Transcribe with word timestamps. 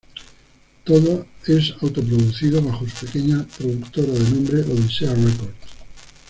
Todo 0.83 1.27
es 1.45 1.75
autoproducido 1.79 2.59
bajo 2.63 2.89
su 2.89 3.05
pequeña 3.05 3.45
productora 3.55 4.07
de 4.11 4.19
nombre 4.31 4.61
Odisea 4.63 5.13
Records. 5.13 5.53